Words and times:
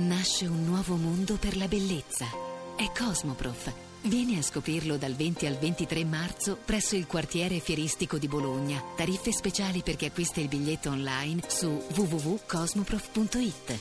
nasce 0.00 0.46
un 0.46 0.64
nuovo 0.64 0.96
mondo 0.96 1.36
per 1.38 1.56
la 1.56 1.68
bellezza. 1.68 2.26
È 2.74 2.90
Cosmoprof. 2.96 3.72
Vieni 4.02 4.38
a 4.38 4.42
scoprirlo 4.42 4.96
dal 4.96 5.12
20 5.12 5.46
al 5.46 5.58
23 5.58 6.04
marzo 6.04 6.56
presso 6.64 6.96
il 6.96 7.06
quartiere 7.06 7.58
fieristico 7.58 8.16
di 8.16 8.26
Bologna. 8.26 8.82
Tariffe 8.96 9.30
speciali 9.30 9.82
per 9.82 9.96
chi 9.96 10.06
acquista 10.06 10.40
il 10.40 10.48
biglietto 10.48 10.88
online 10.88 11.42
su 11.46 11.68
www.cosmoprof.it. 11.94 13.78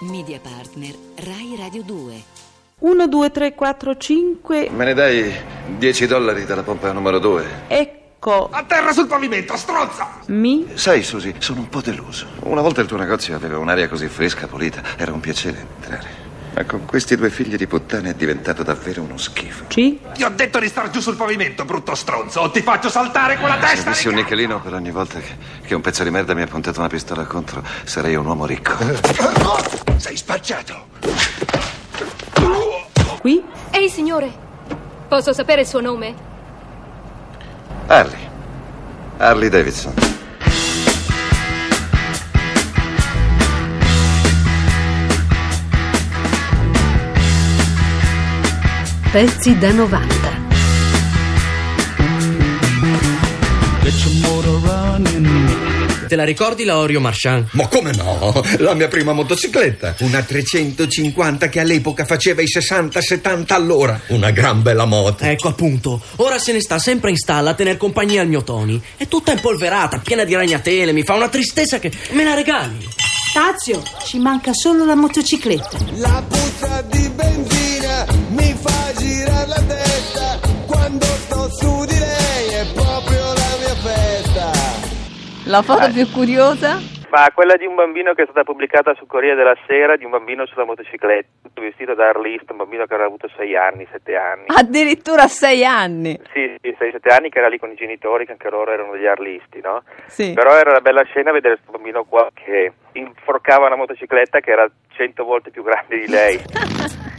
Media 0.00 0.40
partner 0.40 0.96
Rai 1.16 1.54
Radio 1.56 1.82
2. 1.84 2.22
1, 2.80 3.06
2, 3.06 3.30
3, 3.30 3.54
4, 3.54 3.96
5. 3.96 4.70
Me 4.70 4.84
ne 4.84 4.94
dai 4.94 5.32
10 5.78 6.06
dollari 6.06 6.44
dalla 6.44 6.64
pompa 6.64 6.90
numero 6.90 7.20
2? 7.20 7.44
Ecco. 7.68 8.01
A 8.24 8.62
terra 8.68 8.92
sul 8.92 9.08
pavimento, 9.08 9.56
strozza! 9.56 10.06
Mi. 10.26 10.68
Sai, 10.74 11.02
Susi, 11.02 11.34
sono 11.38 11.58
un 11.58 11.68
po' 11.68 11.80
deluso. 11.80 12.28
Una 12.44 12.60
volta 12.60 12.80
il 12.80 12.86
tuo 12.86 12.96
negozio 12.96 13.34
aveva 13.34 13.58
un'aria 13.58 13.88
così 13.88 14.06
fresca, 14.06 14.46
pulita. 14.46 14.80
Era 14.96 15.12
un 15.12 15.18
piacere 15.18 15.58
entrare. 15.58 16.08
Ma 16.54 16.64
con 16.64 16.84
questi 16.86 17.16
due 17.16 17.30
figli 17.30 17.56
di 17.56 17.66
puttana 17.66 18.10
è 18.10 18.14
diventato 18.14 18.62
davvero 18.62 19.02
uno 19.02 19.16
schifo. 19.16 19.64
C. 19.66 19.96
Ti 20.12 20.22
ho 20.22 20.28
detto 20.28 20.60
di 20.60 20.68
star 20.68 20.90
giù 20.90 21.00
sul 21.00 21.16
pavimento, 21.16 21.64
brutto 21.64 21.96
stronzo, 21.96 22.42
o 22.42 22.50
ti 22.52 22.62
faccio 22.62 22.88
saltare 22.90 23.38
con 23.40 23.48
la 23.48 23.58
Se 23.60 23.66
testa! 23.66 23.88
avessi 23.90 24.06
un 24.06 24.14
nichelino 24.14 24.60
per 24.60 24.74
ogni 24.74 24.92
volta 24.92 25.18
che, 25.18 25.36
che 25.66 25.74
un 25.74 25.80
pezzo 25.80 26.04
di 26.04 26.10
merda 26.10 26.32
mi 26.34 26.42
ha 26.42 26.46
puntato 26.46 26.78
una 26.78 26.88
pistola 26.88 27.24
contro, 27.24 27.60
sarei 27.82 28.14
un 28.14 28.26
uomo 28.26 28.46
ricco. 28.46 28.74
Sei 29.96 30.16
spacciato! 30.16 30.86
Qui. 33.20 33.42
Ehi, 33.72 33.88
signore, 33.88 34.30
posso 35.08 35.32
sapere 35.32 35.62
il 35.62 35.66
suo 35.66 35.80
nome? 35.80 36.30
Harley. 37.92 38.26
Harley 39.18 39.50
Davidson. 39.50 39.92
Pezzi 49.12 49.60
da 49.60 49.72
90. 49.72 50.42
Te 56.12 56.18
la 56.18 56.24
ricordi 56.24 56.64
la 56.64 56.76
Oreo 56.76 57.00
Marchand? 57.00 57.48
Ma 57.52 57.66
come 57.68 57.92
no? 57.92 58.44
La 58.58 58.74
mia 58.74 58.86
prima 58.86 59.14
motocicletta. 59.14 59.94
Una 60.00 60.20
350 60.20 61.48
che 61.48 61.58
all'epoca 61.58 62.04
faceva 62.04 62.42
i 62.42 62.44
60-70 62.44 63.44
all'ora. 63.54 63.98
Una 64.08 64.30
gran 64.30 64.60
bella 64.60 64.84
moto. 64.84 65.24
Ecco 65.24 65.48
appunto, 65.48 66.02
ora 66.16 66.38
se 66.38 66.52
ne 66.52 66.60
sta 66.60 66.78
sempre 66.78 67.08
in 67.08 67.16
stalla 67.16 67.52
a 67.52 67.54
tener 67.54 67.78
compagnia 67.78 68.20
al 68.20 68.28
mio 68.28 68.42
Tony. 68.42 68.78
È 68.98 69.08
tutta 69.08 69.32
impolverata, 69.32 70.00
piena 70.00 70.24
di 70.24 70.34
ragnatele, 70.34 70.92
mi 70.92 71.02
fa 71.02 71.14
una 71.14 71.30
tristezza 71.30 71.78
che 71.78 71.90
me 72.10 72.24
la 72.24 72.34
regali. 72.34 72.86
Tazio, 73.32 73.82
ci 74.04 74.18
manca 74.18 74.52
solo 74.52 74.84
la 74.84 74.94
motocicletta. 74.94 75.78
La 75.94 76.22
puzza 76.28 76.82
di 76.90 77.08
benzina 77.08 78.04
mi 78.32 78.54
fa 78.60 78.92
girare 78.98 79.48
la 79.48 79.62
testa 79.62 80.21
La 85.46 85.62
foto 85.62 85.90
più 85.90 86.08
curiosa? 86.10 86.78
Ma 87.10 87.28
quella 87.34 87.56
di 87.56 87.66
un 87.66 87.74
bambino 87.74 88.14
che 88.14 88.22
è 88.22 88.24
stata 88.24 88.44
pubblicata 88.44 88.94
sul 88.94 89.06
Corriere 89.06 89.34
della 89.36 89.56
Sera, 89.66 89.96
di 89.96 90.04
un 90.04 90.12
bambino 90.12 90.46
sulla 90.46 90.64
motocicletta, 90.64 91.48
vestito 91.60 91.94
da 91.94 92.08
Arlist, 92.08 92.50
un 92.50 92.56
bambino 92.58 92.86
che 92.86 92.94
aveva 92.94 93.08
avuto 93.08 93.28
6 93.36 93.56
anni, 93.56 93.86
7 93.90 94.16
anni. 94.16 94.44
Addirittura 94.46 95.24
a 95.24 95.28
sei 95.28 95.64
anni. 95.64 96.18
Sì, 96.32 96.54
sì, 96.62 96.74
6-7 96.78 97.12
anni 97.12 97.28
che 97.28 97.38
era 97.38 97.48
lì 97.48 97.58
con 97.58 97.70
i 97.70 97.74
genitori, 97.74 98.24
che 98.24 98.32
anche 98.32 98.48
loro 98.48 98.72
erano 98.72 98.92
degli 98.92 99.06
arlisti, 99.06 99.60
no? 99.60 99.82
Sì. 100.06 100.32
Però 100.32 100.56
era 100.56 100.70
una 100.70 100.80
bella 100.80 101.02
scena 101.04 101.32
vedere 101.32 101.56
questo 101.56 101.72
bambino 101.72 102.04
qua 102.04 102.30
che 102.32 102.72
inforcava 102.92 103.66
una 103.66 103.76
motocicletta 103.76 104.40
che 104.40 104.50
era 104.50 104.70
100 104.94 105.24
volte 105.24 105.50
più 105.50 105.62
grande 105.62 105.98
di 105.98 106.08
lei. 106.08 106.40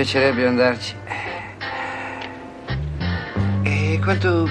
piacerebbe 0.00 0.46
andarci. 0.46 0.94
E 3.62 4.00
quanto. 4.02 4.48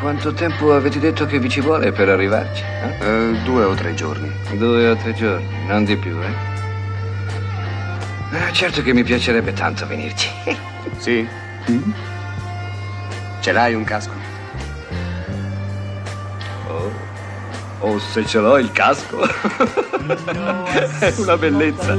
quanto 0.00 0.32
tempo 0.32 0.74
avete 0.74 0.98
detto 0.98 1.26
che 1.26 1.38
vi 1.38 1.50
ci 1.50 1.60
vuole 1.60 1.92
per 1.92 2.08
arrivarci? 2.08 2.62
eh? 2.62 3.36
due 3.44 3.64
o 3.64 3.74
tre 3.74 3.92
giorni. 3.94 4.32
Due 4.56 4.88
o 4.88 4.96
tre 4.96 5.12
giorni, 5.12 5.66
non 5.66 5.84
di 5.84 5.96
più, 5.96 6.18
eh? 6.18 6.52
Ah, 8.36 8.50
certo 8.52 8.82
che 8.82 8.94
mi 8.94 9.02
piacerebbe 9.04 9.52
tanto 9.52 9.86
venirci. 9.86 10.30
Sì? 10.98 11.26
Ce 13.40 13.52
l'hai 13.52 13.74
un 13.74 13.84
casco? 13.84 14.12
Oh, 16.68 16.92
oh 17.80 17.98
se 17.98 18.24
ce 18.24 18.38
l'ho 18.38 18.58
il 18.58 18.70
casco. 18.70 19.26
È 21.00 21.12
una 21.18 21.36
bellezza. 21.36 21.94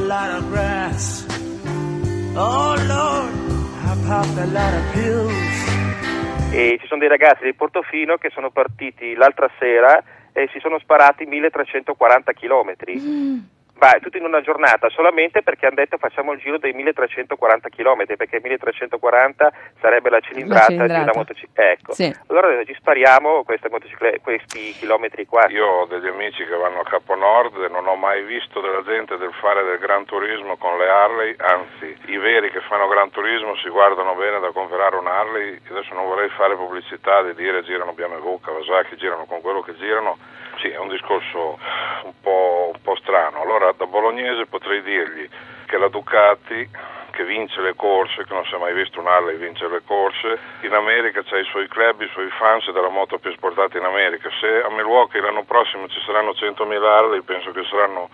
E 6.52 6.78
ci 6.82 6.88
sono 6.88 7.00
dei 7.00 7.08
ragazzi 7.08 7.46
di 7.46 7.54
Portofino 7.54 8.18
che 8.18 8.30
sono 8.30 8.52
partiti 8.52 9.14
l'altra 9.14 9.50
sera 9.58 10.04
e 10.34 10.50
si 10.52 10.60
sono 10.60 10.78
sparati 10.80 11.26
1340 11.26 12.34
chilometri. 12.34 13.55
Ma 13.78 13.92
tutto 14.00 14.18
in 14.18 14.24
una 14.24 14.42
giornata, 14.42 14.90
solamente 14.90 15.44
perché 15.44 15.66
hanno 15.66 15.76
detto 15.76 15.98
facciamo 15.98 16.32
il 16.32 16.40
giro 16.40 16.58
dei 16.58 16.74
1340 16.74 17.70
chilometri, 17.70 18.16
perché 18.16 18.40
1340 18.42 19.52
sarebbe 19.82 20.10
la 20.10 20.20
cilindrata, 20.22 20.68
di 20.68 20.74
cilindrata. 20.74 21.02
una 21.04 21.12
motocicletta. 21.14 21.72
Ecco. 21.72 21.94
Sì. 21.94 22.16
Allora 22.28 22.64
ci 22.64 22.74
spariamo 22.74 23.44
queste 23.44 23.70
motocicle- 23.70 24.20
questi 24.22 24.72
chilometri 24.72 25.26
qua. 25.26 25.48
Io 25.50 25.66
ho 25.66 25.86
degli 25.86 26.08
amici 26.08 26.46
che 26.46 26.56
vanno 26.56 26.80
a 26.80 26.84
Capo 26.84 27.16
Nord 27.16 27.62
e 27.64 27.68
non 27.68 27.88
ho 27.88 27.96
mai 27.96 28.24
visto 28.24 28.62
della 28.62 28.84
gente 28.84 29.18
del 29.18 29.34
fare 29.34 29.64
del 29.64 29.78
gran 29.78 30.06
turismo 30.06 30.58
con 30.58 30.78
le 30.78 30.88
Harley, 30.88 31.36
anzi 31.38 31.96
i 32.08 32.18
veri 32.18 32.50
che 32.52 32.62
fanno 32.62 32.88
gran 32.88 33.10
turismo 33.10 33.56
si 33.58 33.70
guardano 33.70 34.16
bene 34.16 34.40
da 34.40 34.52
comprare 34.52 34.96
un 34.96 35.08
Harley, 35.08 35.60
adesso 35.70 35.94
non 35.94 36.06
vorrei 36.06 36.30
fare 36.30 36.56
pubblicità 36.56 37.22
di 37.24 37.36
dire 37.36 37.64
girano 37.64 37.94
BMW, 37.94 38.40
Kawasaki, 38.40 38.96
girano 38.98 39.26
con 39.26 39.42
quello 39.42 39.62
che 39.62 39.76
girano, 39.76 40.18
sì 40.60 40.70
è 40.70 40.78
un 40.78 40.90
discorso 40.90 41.60
un 42.04 42.14
po', 42.22 42.72
un 42.74 42.82
po' 42.82 42.96
strano, 42.98 43.42
allora 43.42 43.65
da 43.74 43.86
bolognese 43.86 44.46
potrei 44.46 44.82
dirgli 44.82 45.28
che 45.66 45.78
la 45.78 45.90
Ducati 45.90 46.70
che 47.16 47.24
vince 47.24 47.62
le 47.62 47.74
corse, 47.76 48.26
che 48.26 48.34
non 48.34 48.46
si 48.46 48.54
è 48.54 48.58
mai 48.58 48.74
visto 48.74 49.00
un 49.00 49.08
Harley 49.08 49.38
vincere 49.38 49.72
le 49.72 49.82
corse. 49.86 50.38
In 50.62 50.74
America 50.74 51.24
c'ha 51.24 51.38
i 51.38 51.46
suoi 51.46 51.68
club, 51.70 52.02
i 52.02 52.10
suoi 52.12 52.30
fans 52.38 52.70
della 52.72 52.90
moto 52.90 53.18
più 53.18 53.32
esportata 53.32 53.78
in 53.78 53.86
America. 53.86 54.30
Se 54.40 54.62
a 54.62 54.70
Milwaukee 54.70 55.22
l'anno 55.22 55.44
prossimo 55.44 55.88
ci 55.88 56.00
saranno 56.06 56.32
100.000 56.32 56.84
Harley, 56.84 57.22
penso 57.22 57.52
che 57.52 57.64
saranno 57.64 58.10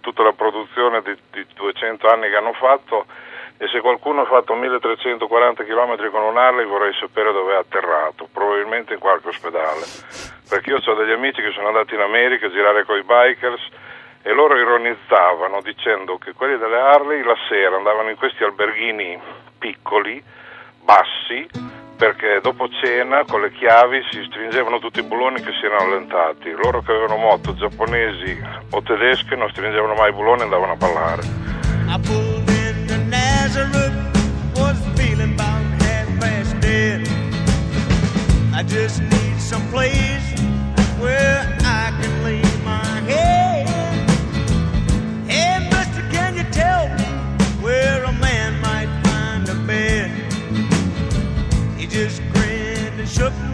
tutta 0.00 0.22
la 0.22 0.32
produzione 0.32 1.02
di, 1.02 1.16
di 1.32 1.44
200 1.54 2.08
anni 2.08 2.30
che 2.30 2.36
hanno 2.36 2.52
fatto. 2.52 3.06
E 3.58 3.66
se 3.68 3.80
qualcuno 3.80 4.20
ha 4.20 4.26
fatto 4.26 4.54
1340 4.54 5.64
km 5.64 6.10
con 6.10 6.22
un 6.22 6.36
Harley 6.36 6.66
vorrei 6.66 6.92
sapere 7.00 7.32
dove 7.32 7.54
è 7.54 7.56
atterrato, 7.56 8.28
probabilmente 8.32 8.94
in 8.94 9.00
qualche 9.00 9.28
ospedale. 9.28 9.82
Perché 10.48 10.70
io 10.70 10.80
ho 10.84 10.94
degli 10.94 11.10
amici 11.10 11.42
che 11.42 11.50
sono 11.50 11.68
andati 11.68 11.94
in 11.94 12.00
America 12.00 12.46
a 12.46 12.50
girare 12.50 12.84
con 12.84 12.96
i 12.96 13.02
bikers 13.02 13.85
e 14.26 14.32
loro 14.32 14.58
ironizzavano 14.58 15.60
dicendo 15.62 16.18
che 16.18 16.32
quelli 16.32 16.58
delle 16.58 16.80
Harley 16.80 17.22
la 17.22 17.36
sera 17.48 17.76
andavano 17.76 18.10
in 18.10 18.16
questi 18.16 18.42
alberghini 18.42 19.16
piccoli, 19.56 20.20
bassi, 20.82 21.46
perché 21.96 22.40
dopo 22.42 22.68
cena 22.68 23.22
con 23.24 23.42
le 23.42 23.52
chiavi 23.52 24.02
si 24.10 24.24
stringevano 24.28 24.80
tutti 24.80 24.98
i 24.98 25.04
bulloni 25.04 25.40
che 25.40 25.52
si 25.60 25.66
erano 25.66 25.84
allentati. 25.84 26.50
Loro 26.50 26.82
che 26.82 26.90
avevano 26.90 27.18
moto 27.18 27.54
giapponesi 27.54 28.36
o 28.72 28.82
tedesche 28.82 29.36
non 29.36 29.48
stringevano 29.50 29.94
mai 29.94 30.10
i 30.10 30.14
bulloni 30.14 30.40
e 30.40 30.42
andavano 30.42 30.72
a 30.72 30.76
ballare. 30.76 31.22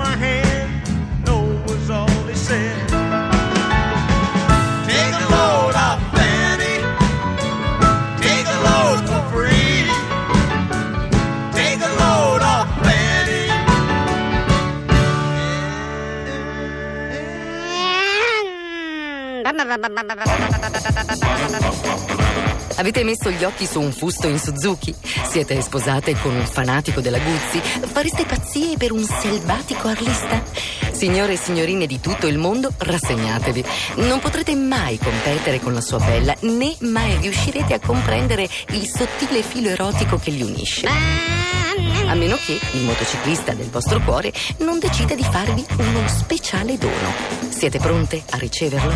My 0.03 0.17
hand. 0.17 0.71
No 1.27 1.37
was 1.67 1.89
all 1.91 2.09
he 2.31 2.35
said. 2.35 2.77
Take 4.89 5.15
a 5.25 5.27
load 5.35 5.75
off 5.87 6.01
Fanny. 6.15 6.77
Take 8.25 8.47
a 8.57 8.59
load 8.69 9.01
for 9.11 9.23
free. 9.33 9.85
Take 11.59 11.81
a 11.89 11.93
load 12.03 12.43
off 12.55 12.69
Fanny. 12.85 13.47
Avete 22.77 23.05
messo 23.05 23.31
gli 23.31 23.45
occhi 23.45 23.67
su 23.67 23.81
un 23.81 23.93
fusto 23.93 24.29
in 24.29 24.39
Suzuki? 24.39 24.95
Siete 25.29 25.61
sposate 25.61 26.15
con 26.17 26.35
un 26.35 26.47
fanatico 26.47 27.01
della 27.01 27.19
Guzzi? 27.19 27.61
Fareste 27.61 28.25
pazzie 28.25 28.77
per 28.77 28.93
un 28.93 29.05
selvatico 29.05 29.89
arlista? 29.89 30.43
Signore 30.93 31.35
e 31.35 31.37
signorine 31.37 31.87
di 31.87 32.01
tutto 32.01 32.27
il 32.27 32.39
mondo, 32.39 32.73
rassegnatevi. 32.77 33.65
Non 33.97 34.21
potrete 34.21 34.55
mai 34.55 34.99
competere 34.99 35.61
con 35.61 35.75
la 35.75 35.81
sua 35.81 35.99
bella, 35.99 36.35
né 36.41 36.75
mai 36.81 37.17
riuscirete 37.21 37.75
a 37.75 37.81
comprendere 37.81 38.49
il 38.71 38.89
sottile 38.89 39.43
filo 39.43 39.69
erotico 39.69 40.19
che 40.19 40.31
li 40.31 40.43
unisce. 40.43 40.87
A 42.07 42.15
meno 42.15 42.37
che 42.37 42.59
il 42.73 42.83
motociclista 42.83 43.53
del 43.55 43.71
vostro 43.71 44.01
cuore 44.01 44.33
non 44.59 44.79
decida 44.79 45.15
di 45.15 45.25
farvi 45.25 45.65
uno 45.79 46.07
speciale 46.09 46.77
dono. 46.79 47.13
Siete 47.49 47.79
pronte 47.79 48.23
a 48.31 48.37
riceverlo? 48.37 48.95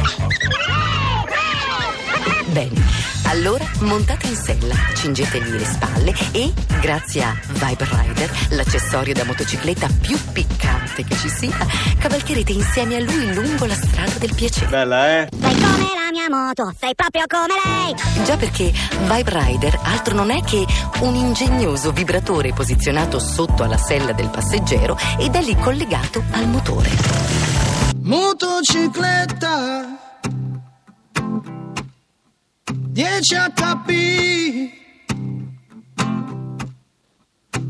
Bene, 2.47 3.16
allora 3.29 3.65
montate 3.81 4.27
in 4.27 4.37
sella, 4.37 4.75
cingetegli 4.95 5.51
le 5.51 5.65
spalle 5.65 6.15
e, 6.33 6.53
grazie 6.81 7.23
a 7.23 7.35
Vibe 7.49 7.87
Rider, 7.91 8.31
l'accessorio 8.51 9.15
da 9.15 9.25
motocicletta 9.25 9.89
più 10.01 10.19
piccante 10.33 11.05
che 11.05 11.17
ci 11.17 11.29
sia, 11.29 11.57
cavalcherete 11.99 12.53
insieme 12.53 12.97
a 12.97 13.01
lui 13.01 13.35
lungo 13.35 13.67
la 13.67 13.75
strada 13.75 14.13
del 14.19 14.35
piacere. 14.35 14.67
Bella, 14.67 15.21
eh? 15.21 15.29
Sei 15.31 15.55
come 15.55 15.61
la 15.61 16.11
mia 16.11 16.29
moto, 16.29 16.75
sei 16.79 16.95
proprio 16.95 17.25
come 17.27 17.55
lei. 17.65 17.95
Già 18.25 18.37
perché 18.37 18.73
Vibe 19.01 19.31
Rider 19.31 19.79
altro 19.83 20.15
non 20.15 20.31
è 20.31 20.43
che 20.43 20.65
un 21.01 21.15
ingegnoso 21.15 21.93
vibratore 21.93 22.53
posizionato 22.53 23.19
sotto 23.19 23.63
alla 23.63 23.79
sella 23.79 24.13
del 24.13 24.29
passeggero 24.29 24.99
ed 25.19 25.35
è 25.35 25.43
lì 25.43 25.57
collegato 25.57 26.23
al 26.33 26.47
motore. 26.49 26.91
Motocicletta 28.03 30.05
10 32.97 33.37
HP 33.53 33.91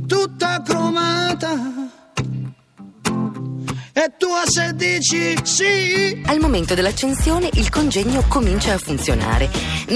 Tutta 0.07 0.63
cromata 0.63 1.53
E 3.93 4.13
tu 4.17 4.29
a 4.29 4.45
16 4.47 5.37
sì 5.43 6.23
Al 6.27 6.39
momento 6.39 6.75
dell'accensione 6.75 7.51
il 7.55 7.71
congegno 7.71 8.23
comincia 8.29 8.75
a 8.75 8.79
funzionare. 8.79 9.51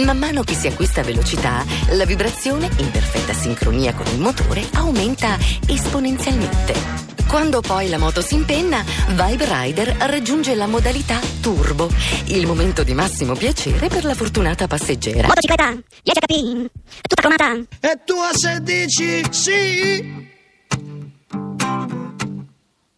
Man 0.04 0.18
mano 0.18 0.42
che 0.42 0.54
si 0.54 0.66
acquista 0.66 1.04
velocità, 1.04 1.64
la 1.90 2.04
vibrazione, 2.04 2.68
in 2.78 2.90
perfetta 2.90 3.32
sincronia 3.32 3.94
con 3.94 4.06
il 4.08 4.18
motore, 4.18 4.66
aumenta 4.72 5.38
esponenzialmente. 5.68 7.09
Quando 7.30 7.60
poi 7.60 7.88
la 7.88 7.96
moto 7.96 8.22
si 8.22 8.34
impenna, 8.34 8.84
Vibe 9.10 9.46
Rider 9.48 9.96
raggiunge 10.00 10.52
la 10.56 10.66
modalità 10.66 11.20
turbo, 11.40 11.88
il 12.24 12.44
momento 12.44 12.82
di 12.82 12.92
massimo 12.92 13.34
piacere 13.34 13.86
per 13.86 14.04
la 14.04 14.14
fortunata 14.14 14.66
passeggera. 14.66 15.28
Motocicletta 15.28 15.78
10 16.02 16.20
HP 16.20 16.70
Tutta 17.06 17.22
cromata 17.22 17.52
E 17.78 18.00
tu 18.04 18.14
a 18.14 18.30
16 18.32 19.22
sì 19.30 20.28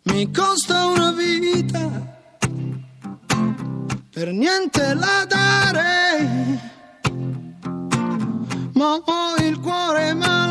Mi 0.05 0.33
costa 0.33 0.87
una 0.87 1.13
vita 1.13 1.91
Per 4.11 4.33
niente 4.33 4.95
la 4.95 5.27
dare 5.29 6.61
Ma 8.73 8.95
ho 8.95 9.37
il 9.43 9.61
cuore 9.61 10.15
malato 10.15 10.42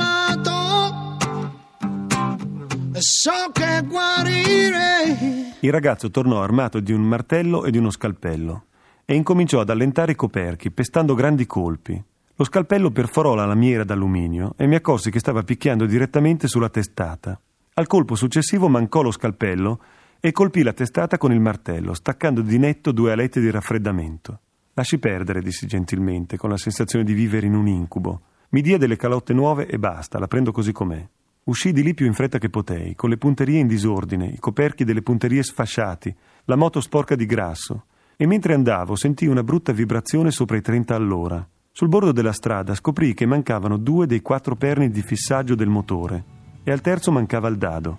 so 3.01 3.51
che 3.51 3.81
guarire 3.87 5.55
Il 5.59 5.71
ragazzo 5.71 6.11
tornò 6.11 6.41
armato 6.41 6.79
di 6.79 6.93
un 6.93 7.01
martello 7.01 7.65
e 7.65 7.71
di 7.71 7.77
uno 7.77 7.89
scalpello 7.89 8.65
e 9.05 9.15
incominciò 9.15 9.59
ad 9.59 9.69
allentare 9.69 10.13
i 10.13 10.15
coperchi, 10.15 10.71
pestando 10.71 11.15
grandi 11.15 11.45
colpi. 11.45 12.01
Lo 12.35 12.43
scalpello 12.45 12.91
perforò 12.91 13.33
la 13.33 13.45
lamiera 13.45 13.83
d'alluminio 13.83 14.53
e 14.55 14.67
mi 14.67 14.75
accorsi 14.75 15.11
che 15.11 15.19
stava 15.19 15.43
picchiando 15.43 15.85
direttamente 15.85 16.47
sulla 16.47 16.69
testata. 16.69 17.39
Al 17.73 17.87
colpo 17.87 18.15
successivo 18.15 18.69
mancò 18.69 19.01
lo 19.01 19.11
scalpello 19.11 19.81
e 20.19 20.31
colpì 20.31 20.61
la 20.61 20.73
testata 20.73 21.17
con 21.17 21.31
il 21.31 21.39
martello, 21.39 21.93
staccando 21.93 22.41
di 22.41 22.57
netto 22.57 22.91
due 22.91 23.11
alette 23.11 23.41
di 23.41 23.49
raffreddamento. 23.49 24.39
Lasci 24.73 24.99
perdere, 24.99 25.41
dissi 25.41 25.65
gentilmente, 25.65 26.37
con 26.37 26.49
la 26.49 26.57
sensazione 26.57 27.03
di 27.03 27.13
vivere 27.13 27.47
in 27.47 27.55
un 27.55 27.67
incubo. 27.67 28.21
Mi 28.49 28.61
dia 28.61 28.77
delle 28.77 28.95
calotte 28.95 29.33
nuove 29.33 29.65
e 29.67 29.77
basta, 29.79 30.19
la 30.19 30.27
prendo 30.27 30.51
così 30.51 30.71
com'è. 30.71 31.07
Uscii 31.43 31.71
di 31.71 31.81
lì 31.81 31.95
più 31.95 32.05
in 32.05 32.13
fretta 32.13 32.37
che 32.37 32.49
potei, 32.49 32.93
con 32.93 33.09
le 33.09 33.17
punterie 33.17 33.59
in 33.59 33.65
disordine, 33.65 34.27
i 34.27 34.37
coperchi 34.37 34.83
delle 34.83 35.01
punterie 35.01 35.41
sfasciati, 35.41 36.15
la 36.45 36.55
moto 36.55 36.79
sporca 36.81 37.15
di 37.15 37.25
grasso. 37.25 37.85
E 38.15 38.27
mentre 38.27 38.53
andavo 38.53 38.95
sentii 38.95 39.27
una 39.27 39.43
brutta 39.43 39.71
vibrazione 39.71 40.29
sopra 40.29 40.57
i 40.57 40.61
30 40.61 40.93
all'ora. 40.93 41.47
Sul 41.71 41.87
bordo 41.87 42.11
della 42.11 42.31
strada 42.31 42.75
scoprii 42.75 43.15
che 43.15 43.25
mancavano 43.25 43.77
due 43.77 44.05
dei 44.05 44.21
quattro 44.21 44.55
perni 44.55 44.91
di 44.91 45.01
fissaggio 45.01 45.55
del 45.55 45.69
motore 45.69 46.23
e 46.63 46.71
al 46.71 46.81
terzo 46.81 47.11
mancava 47.11 47.47
il 47.47 47.57
dado. 47.57 47.97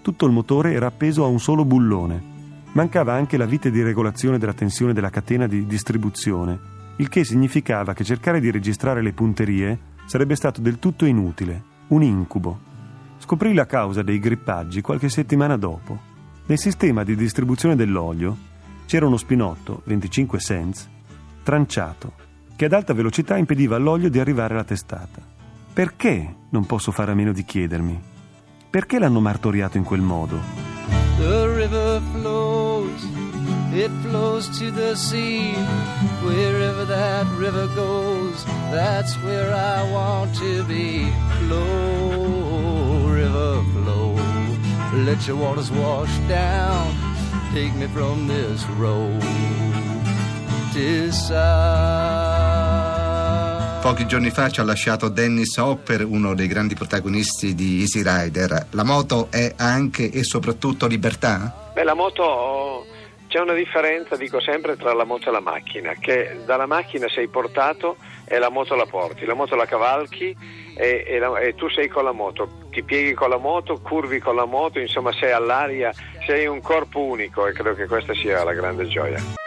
Tutto 0.00 0.24
il 0.24 0.32
motore 0.32 0.72
era 0.72 0.86
appeso 0.86 1.24
a 1.24 1.28
un 1.28 1.40
solo 1.40 1.66
bullone. 1.66 2.36
Mancava 2.72 3.12
anche 3.12 3.36
la 3.36 3.44
vite 3.44 3.70
di 3.70 3.82
regolazione 3.82 4.38
della 4.38 4.54
tensione 4.54 4.94
della 4.94 5.10
catena 5.10 5.46
di 5.46 5.66
distribuzione, 5.66 6.58
il 6.96 7.10
che 7.10 7.24
significava 7.24 7.92
che 7.92 8.04
cercare 8.04 8.40
di 8.40 8.50
registrare 8.50 9.02
le 9.02 9.12
punterie 9.12 9.78
sarebbe 10.06 10.34
stato 10.36 10.62
del 10.62 10.78
tutto 10.78 11.04
inutile, 11.04 11.62
un 11.88 12.02
incubo. 12.02 12.67
Scoprì 13.28 13.52
la 13.52 13.66
causa 13.66 14.00
dei 14.00 14.20
grippaggi 14.20 14.80
qualche 14.80 15.10
settimana 15.10 15.58
dopo. 15.58 15.98
Nel 16.46 16.58
sistema 16.58 17.04
di 17.04 17.14
distribuzione 17.14 17.76
dell'olio 17.76 18.34
c'era 18.86 19.04
uno 19.04 19.18
spinotto, 19.18 19.82
25 19.84 20.38
cents, 20.38 20.88
tranciato, 21.42 22.14
che 22.56 22.64
ad 22.64 22.72
alta 22.72 22.94
velocità 22.94 23.36
impediva 23.36 23.76
all'olio 23.76 24.08
di 24.08 24.18
arrivare 24.18 24.54
alla 24.54 24.64
testata. 24.64 25.20
Perché 25.74 26.36
non 26.48 26.64
posso 26.64 26.90
fare 26.90 27.12
a 27.12 27.14
meno 27.14 27.32
di 27.32 27.44
chiedermi? 27.44 28.00
Perché 28.70 28.98
l'hanno 28.98 29.20
martoriato 29.20 29.76
in 29.76 29.84
quel 29.84 30.00
modo? 30.00 30.40
The 31.18 31.54
river 31.54 32.00
flows, 32.14 33.06
it 33.74 33.90
flows 34.04 34.48
to 34.58 34.72
the 34.72 34.96
sea. 34.96 35.52
Wherever 36.22 36.86
that 36.86 37.26
river 37.36 37.68
goes, 37.74 38.42
that's 38.70 39.18
where 39.22 39.52
I 39.52 39.92
want 39.92 40.34
to 40.38 40.64
be. 40.64 41.12
Flow. 41.40 42.67
Let 45.04 45.26
your 45.26 45.38
waters 45.38 45.70
wash 45.70 46.10
down. 46.26 46.94
Take 47.52 47.72
me 47.76 47.86
from 47.88 48.26
this 48.26 48.64
road. 48.78 49.22
Pochi 53.80 54.06
giorni 54.06 54.30
fa 54.30 54.50
ci 54.50 54.60
ha 54.60 54.64
lasciato 54.64 55.08
Dennis 55.08 55.56
Hopper, 55.56 56.04
uno 56.04 56.34
dei 56.34 56.46
grandi 56.46 56.74
protagonisti 56.74 57.54
di 57.54 57.80
Easy 57.80 58.02
Rider. 58.02 58.66
La 58.70 58.84
moto 58.84 59.28
è 59.30 59.54
anche 59.56 60.10
e 60.10 60.22
soprattutto 60.22 60.86
libertà? 60.86 61.70
Beh, 61.74 61.84
la 61.84 61.94
moto 61.94 62.84
c'è 63.28 63.38
una 63.40 63.52
differenza, 63.52 64.16
dico 64.16 64.40
sempre, 64.40 64.76
tra 64.76 64.92
la 64.94 65.04
moto 65.04 65.28
e 65.28 65.32
la 65.32 65.40
macchina, 65.40 65.92
che 65.94 66.38
dalla 66.44 66.66
macchina 66.66 67.08
sei 67.08 67.28
portato 67.28 67.96
e 68.26 68.38
la 68.38 68.48
moto 68.50 68.74
la 68.74 68.86
porti, 68.86 69.24
la 69.24 69.34
moto 69.34 69.54
la 69.54 69.66
cavalchi 69.66 70.36
e, 70.76 71.04
e 71.06 71.18
la- 71.18 71.38
e 71.38 71.54
tu 71.54 71.68
sei 71.70 71.88
con 71.88 72.04
la 72.04 72.12
moto, 72.12 72.48
ti 72.70 72.82
pieghi 72.82 73.12
con 73.14 73.30
la 73.30 73.36
moto, 73.38 73.80
curvi 73.80 74.18
con 74.18 74.34
la 74.34 74.44
moto, 74.46 74.78
insomma 74.80 75.12
sei 75.12 75.32
all'aria, 75.32 75.92
sei 76.26 76.46
un 76.46 76.60
corpo 76.60 77.00
unico 77.00 77.46
e 77.46 77.52
credo 77.52 77.74
che 77.74 77.86
questa 77.86 78.14
sia 78.14 78.42
la 78.44 78.52
grande 78.52 78.86
gioia. 78.88 79.37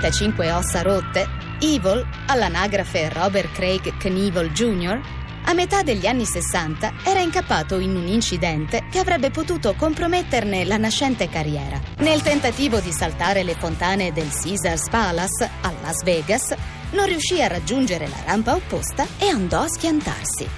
35 0.00 0.50
ossa 0.52 0.80
rotte, 0.80 1.28
Evil, 1.60 2.06
all'anagrafe 2.26 3.10
Robert 3.10 3.52
Craig 3.52 3.98
Knievel 3.98 4.50
Jr., 4.50 4.98
a 5.44 5.52
metà 5.52 5.82
degli 5.82 6.06
anni 6.06 6.24
60 6.24 6.92
era 7.04 7.20
incappato 7.20 7.78
in 7.78 7.94
un 7.94 8.06
incidente 8.06 8.86
che 8.90 8.98
avrebbe 8.98 9.30
potuto 9.30 9.74
comprometterne 9.74 10.64
la 10.64 10.78
nascente 10.78 11.28
carriera. 11.28 11.78
Nel 11.98 12.22
tentativo 12.22 12.80
di 12.80 12.92
saltare 12.92 13.42
le 13.42 13.54
fontane 13.54 14.10
del 14.10 14.30
Caesars 14.30 14.88
Palace 14.88 15.50
a 15.60 15.72
Las 15.82 16.02
Vegas, 16.02 16.54
non 16.92 17.04
riuscì 17.04 17.42
a 17.42 17.48
raggiungere 17.48 18.08
la 18.08 18.22
rampa 18.24 18.54
opposta 18.54 19.06
e 19.18 19.28
andò 19.28 19.60
a 19.60 19.68
schiantarsi. 19.68 20.48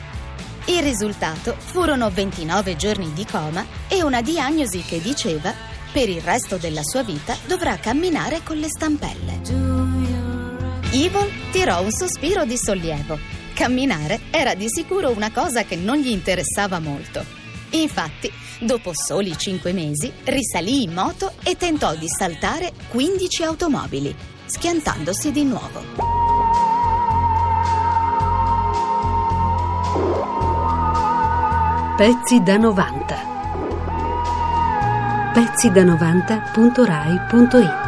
Il 0.66 0.82
risultato 0.82 1.56
furono 1.58 2.08
29 2.10 2.76
giorni 2.76 3.12
di 3.12 3.26
coma 3.26 3.66
e 3.88 4.04
una 4.04 4.22
diagnosi 4.22 4.82
che 4.82 5.00
diceva 5.00 5.52
per 5.92 6.08
il 6.08 6.22
resto 6.22 6.56
della 6.56 6.82
sua 6.82 7.02
vita 7.02 7.36
dovrà 7.46 7.76
camminare 7.76 8.40
con 8.42 8.56
le 8.56 8.68
stampelle. 8.68 9.40
Evil 10.90 11.30
tirò 11.50 11.82
un 11.82 11.90
sospiro 11.90 12.44
di 12.44 12.56
sollievo. 12.56 13.18
camminare 13.54 14.22
era 14.30 14.54
di 14.54 14.66
sicuro 14.68 15.10
una 15.10 15.30
cosa 15.30 15.64
che 15.64 15.76
non 15.76 15.98
gli 15.98 16.08
interessava 16.08 16.78
molto. 16.78 17.22
Infatti, 17.70 18.30
dopo 18.60 18.92
soli 18.94 19.36
cinque 19.36 19.72
mesi, 19.72 20.10
risalì 20.24 20.82
in 20.82 20.92
moto 20.92 21.32
e 21.42 21.56
tentò 21.56 21.94
di 21.94 22.08
saltare 22.08 22.72
15 22.88 23.42
automobili, 23.44 24.14
schiantandosi 24.46 25.30
di 25.30 25.44
nuovo. 25.44 25.80
Pezzi 31.96 32.42
da 32.42 32.56
90. 32.56 33.31
Pezzi 35.32 35.70
da 35.70 35.82
90.rai.it 35.82 37.81